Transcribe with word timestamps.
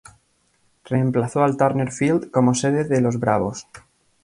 Reemplazó 0.83 1.43
al 1.43 1.57
Turner 1.57 1.91
Field 1.91 2.31
como 2.31 2.55
sede 2.55 2.85
de 2.85 3.01
los 3.01 3.19
Bravos. 3.19 3.67